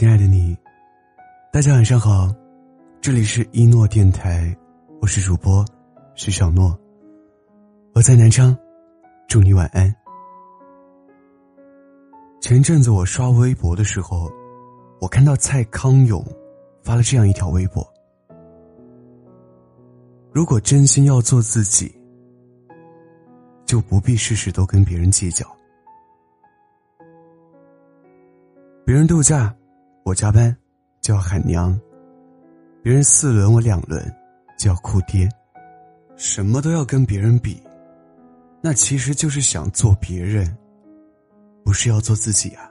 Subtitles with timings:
[0.00, 0.56] 亲爱的你，
[1.52, 2.34] 大家晚上好，
[3.02, 4.56] 这里是一诺电台，
[4.98, 5.62] 我是主播
[6.14, 6.74] 徐小诺，
[7.92, 8.56] 我在南昌，
[9.28, 9.94] 祝你晚安。
[12.40, 14.32] 前阵子我刷微博的时候，
[15.02, 16.24] 我看到蔡康永
[16.82, 17.86] 发了这样一条微博：
[20.32, 21.94] 如果真心要做自己，
[23.66, 25.46] 就不必事事都跟别人计较。
[28.86, 29.54] 别人度假，
[30.02, 30.56] 我加班
[31.00, 31.78] 就要喊娘；
[32.82, 34.02] 别人四轮，我两轮
[34.58, 35.28] 就要哭爹。
[36.16, 37.62] 什么都要跟别人比，
[38.62, 40.56] 那其实就是想做别人，
[41.64, 42.70] 不是要做自己啊。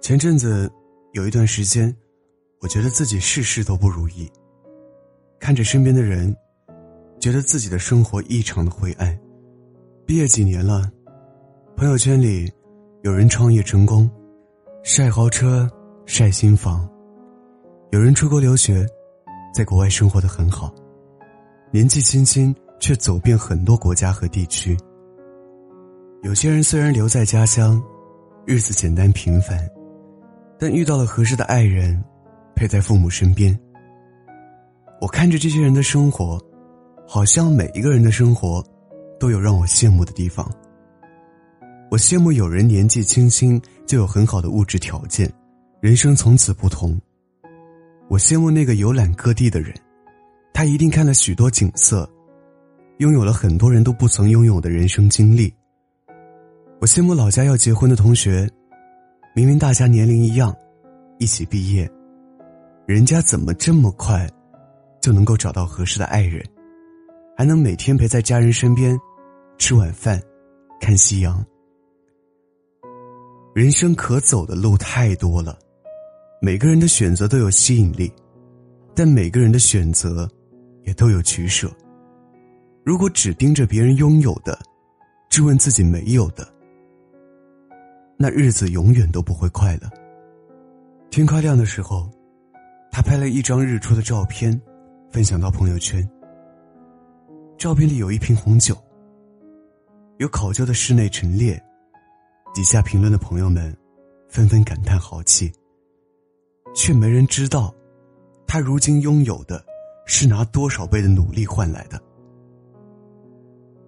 [0.00, 0.70] 前阵子
[1.12, 1.94] 有一段时间，
[2.60, 4.30] 我觉得自己事事都不如意，
[5.38, 6.34] 看着身边的人，
[7.20, 9.18] 觉得自己的生活异常的灰暗。
[10.06, 10.90] 毕业几年了，
[11.76, 12.50] 朋友圈里。
[13.02, 14.10] 有人创业成功，
[14.88, 15.68] 晒豪车，
[16.06, 16.88] 晒新房；
[17.90, 18.86] 有人出国留学，
[19.52, 20.72] 在国外生活的很好，
[21.72, 24.76] 年纪轻轻却走遍很多国家和地区。
[26.22, 27.82] 有些人虽然留在家乡，
[28.44, 29.58] 日子简单平凡，
[30.56, 32.00] 但遇到了合适的爱人，
[32.54, 33.58] 陪在父母身边。
[35.00, 36.40] 我看着这些人的生活，
[37.08, 38.64] 好像每一个人的生活，
[39.18, 40.48] 都有让我羡慕的地方。
[41.88, 45.32] 我羡慕有人年纪轻轻就有很好的物质条件，
[45.80, 47.00] 人生从此不同。
[48.08, 49.72] 我羡慕那个游览各地的人，
[50.52, 52.08] 他一定看了许多景色，
[52.98, 55.52] 拥有了很多人都不曾拥有的人生经历。
[56.80, 58.50] 我羡慕老家要结婚的同学，
[59.34, 60.54] 明明大家年龄一样，
[61.18, 61.88] 一起毕业，
[62.84, 64.28] 人家怎么这么快
[65.00, 66.44] 就能够找到合适的爱人，
[67.36, 68.98] 还能每天陪在家人身边，
[69.56, 70.20] 吃晚饭，
[70.80, 71.44] 看夕阳。
[73.56, 75.58] 人生可走的路太多了，
[76.42, 78.12] 每个人的选择都有吸引力，
[78.94, 80.30] 但每个人的选择
[80.82, 81.66] 也都有取舍。
[82.84, 84.58] 如果只盯着别人拥有的，
[85.30, 86.46] 质问自己没有的，
[88.18, 89.88] 那日子永远都不会快乐。
[91.08, 92.10] 天快亮的时候，
[92.92, 94.60] 他拍了一张日出的照片，
[95.10, 96.06] 分享到朋友圈。
[97.56, 98.76] 照片里有一瓶红酒，
[100.18, 101.58] 有考究的室内陈列。
[102.56, 103.76] 底下评论的朋友们，
[104.30, 105.52] 纷纷感叹豪气。
[106.74, 107.70] 却没人知道，
[108.46, 109.62] 他如今拥有的，
[110.06, 112.00] 是拿多少倍的努力换来的。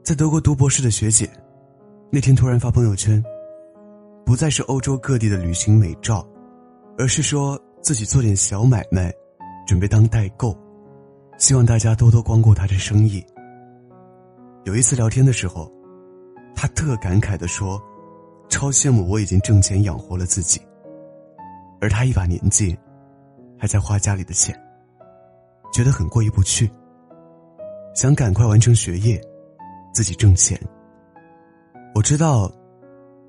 [0.03, 1.27] 在德国读博士的学姐，
[2.11, 3.25] 那天突然发朋友圈，
[4.27, 6.23] 不再是欧洲各地的旅行美照，
[6.99, 9.11] 而是说自己做点小买卖，
[9.67, 10.55] 准备当代购，
[11.39, 13.25] 希望大家多多光顾他的生意。
[14.65, 15.73] 有一次聊天的时候，
[16.55, 17.83] 他特感慨的说。
[18.49, 20.61] 超羡慕我已经挣钱养活了自己，
[21.81, 22.77] 而他一把年纪，
[23.59, 24.59] 还在花家里的钱，
[25.73, 26.71] 觉得很过意不去。
[27.95, 29.21] 想赶快完成学业，
[29.93, 30.59] 自己挣钱。
[31.95, 32.51] 我知道，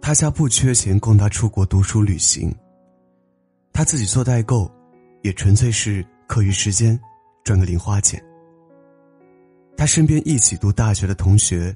[0.02, 2.54] 他家不缺钱供他出国读书旅行。
[3.74, 4.70] 他自己做代购，
[5.22, 7.00] 也纯粹是课余时间
[7.44, 8.24] 赚个零花钱。
[9.76, 11.74] 他身边一起读大学的同学，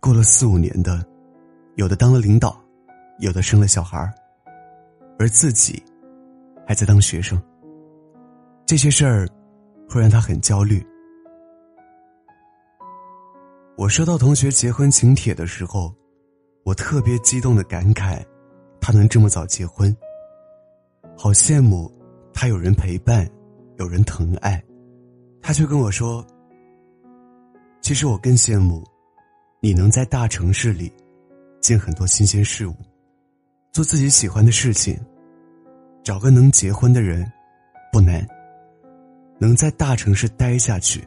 [0.00, 1.04] 过了四五年的，
[1.76, 2.63] 有的当了领导。
[3.18, 4.12] 有的生了小孩
[5.18, 5.82] 而自己
[6.66, 7.40] 还在当学生。
[8.66, 9.28] 这些事儿
[9.88, 10.84] 会让他很焦虑。
[13.76, 15.94] 我收到同学结婚请帖的时候，
[16.64, 18.24] 我特别激动的感慨，
[18.80, 19.94] 他能这么早结婚，
[21.16, 21.92] 好羡慕
[22.32, 23.28] 他有人陪伴，
[23.76, 24.62] 有人疼爱。
[25.42, 26.24] 他却跟我说
[27.82, 28.82] ：“其实我更羡慕
[29.60, 30.90] 你能在大城市里
[31.60, 32.74] 见很多新鲜事物。”
[33.74, 34.96] 做自己喜欢的事情，
[36.04, 37.28] 找个能结婚的人
[37.90, 38.24] 不难；
[39.36, 41.04] 能在大城市待下去，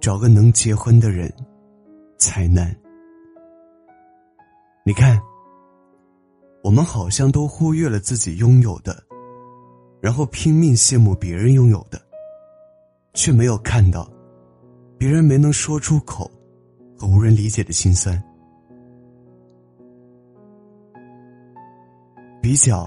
[0.00, 1.32] 找个能结婚的人
[2.18, 2.74] 才难。
[4.84, 5.16] 你看，
[6.64, 9.00] 我们好像都忽略了自己拥有的，
[10.00, 12.02] 然后拼命羡慕别人拥有的，
[13.14, 14.10] 却没有看到
[14.98, 16.28] 别人没能说出口
[16.98, 18.20] 和无人理解的心酸。
[22.42, 22.84] 比较，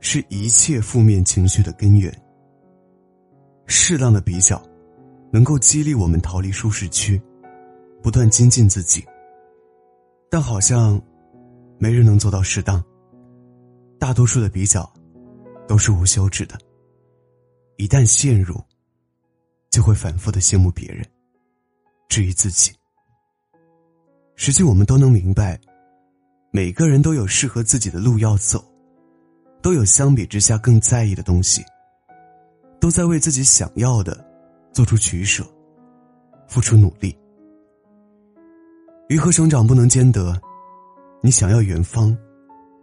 [0.00, 2.10] 是一切负面情绪的根源。
[3.66, 4.60] 适当的比较，
[5.30, 7.20] 能够激励我们逃离舒适区，
[8.02, 9.04] 不断精进自己。
[10.30, 10.98] 但好像，
[11.78, 12.82] 没人能做到适当。
[13.98, 14.90] 大多数的比较，
[15.68, 16.58] 都是无休止的。
[17.76, 18.58] 一旦陷入，
[19.68, 21.06] 就会反复的羡慕别人，
[22.08, 22.72] 质疑自己。
[24.36, 25.60] 实际我们都能明白，
[26.50, 28.64] 每个人都有适合自己的路要走。
[29.62, 31.64] 都有相比之下更在意的东西，
[32.80, 34.24] 都在为自己想要的
[34.72, 35.44] 做出取舍，
[36.48, 37.16] 付出努力。
[39.08, 40.40] 鱼和熊掌不能兼得，
[41.22, 42.16] 你想要远方，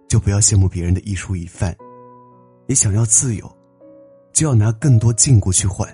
[0.07, 1.73] 就不要羡慕别人的一蔬一饭；
[2.67, 3.49] 你想要自由，
[4.33, 5.87] 就要拿更多禁锢去换。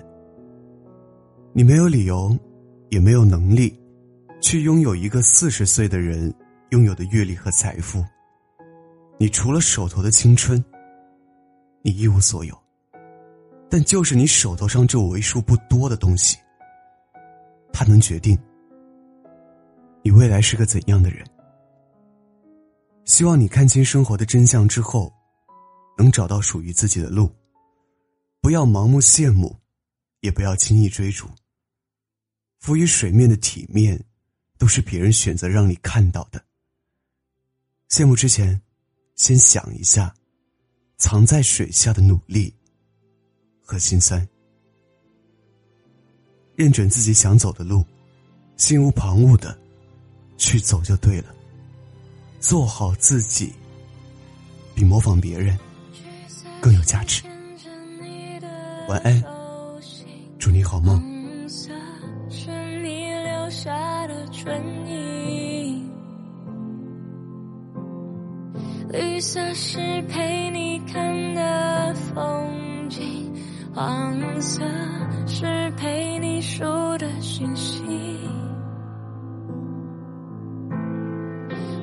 [1.53, 2.35] 你没有理由，
[2.89, 3.79] 也没有能力，
[4.41, 6.33] 去拥有一个四十岁的人
[6.71, 8.03] 拥有的阅历和财富。
[9.19, 10.61] 你除了手头的青春，
[11.83, 12.59] 你一无所有。
[13.69, 16.37] 但就是你手头上这为数不多的东西，
[17.71, 18.35] 它能决定
[20.01, 21.23] 你未来是个怎样的人。
[23.05, 25.13] 希望你看清生活的真相之后，
[25.97, 27.31] 能找到属于自己的路，
[28.41, 29.55] 不要盲目羡慕，
[30.21, 31.27] 也不要轻易追逐。
[32.59, 34.03] 浮于水面的体面，
[34.57, 36.43] 都是别人选择让你看到的。
[37.89, 38.59] 羡慕之前。
[39.15, 40.11] 先想一下，
[41.03, 42.55] 藏在水下的努力
[43.61, 44.25] 和心酸。
[46.55, 47.85] 认准自己想走的路，
[48.55, 49.59] 心无旁骛的
[50.37, 51.35] 去走就对了。
[52.39, 53.51] 做好自己，
[54.73, 55.59] 比模仿别人
[56.61, 57.21] 更有价值。
[58.87, 59.21] 晚安，
[60.39, 61.03] 祝你好梦。
[68.93, 73.27] 绿色是陪你看的风景，
[73.73, 74.63] 黄色
[75.25, 76.63] 是陪你数
[76.99, 77.81] 的讯息，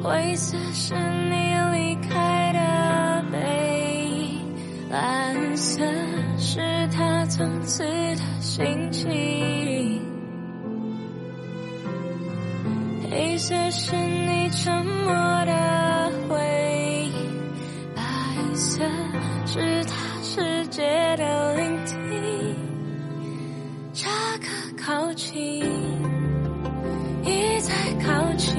[0.00, 4.54] 灰色是你离开的背影，
[4.88, 5.84] 蓝色
[6.38, 6.60] 是
[6.92, 9.10] 他从此的心情，
[13.10, 15.19] 黑色是你沉默
[19.52, 20.80] 是他世界
[21.16, 22.56] 的聆听，
[23.92, 24.08] 差
[24.38, 24.46] 个
[24.80, 25.64] 靠近，
[27.24, 27.74] 一再
[28.06, 28.54] 靠近，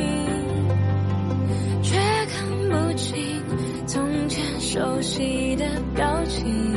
[1.82, 1.96] 却
[2.28, 3.18] 看不清
[3.88, 5.66] 从前熟悉的
[5.96, 6.71] 表情。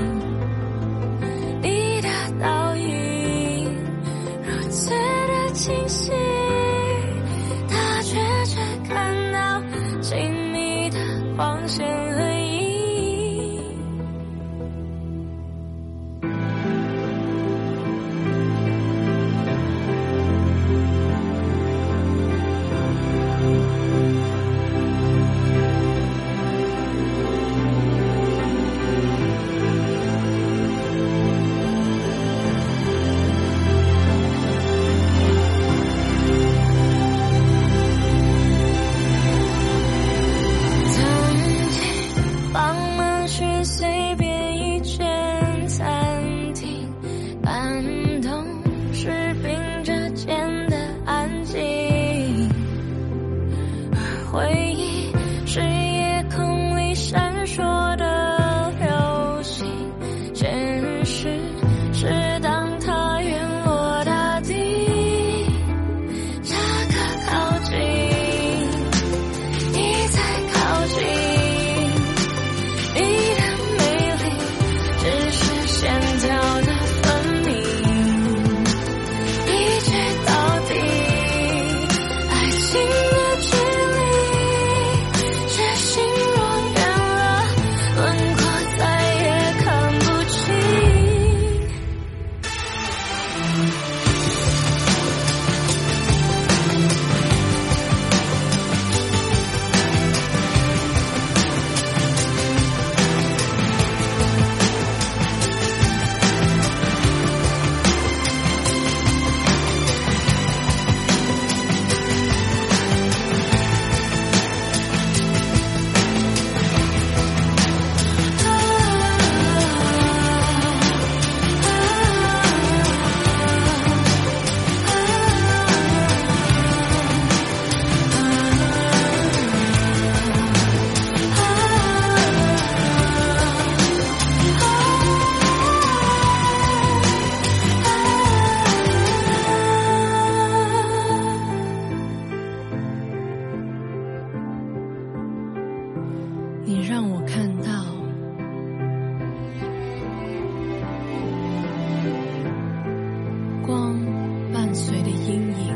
[155.15, 155.75] 阴影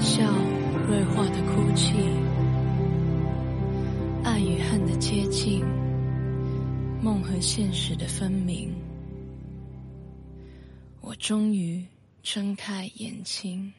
[0.00, 0.22] 笑
[0.88, 1.94] 锐化的哭泣。
[4.24, 5.64] 爱与恨的接近
[7.00, 8.74] 梦和现实的分明。
[11.00, 11.84] 我终于
[12.22, 13.72] 睁开眼睛。